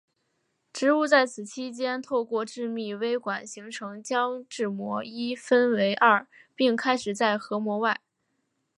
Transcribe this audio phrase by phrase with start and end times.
[0.73, 8.01] 植物在此期间透过致密微管形成将质膜一分为二并开始在核膜外。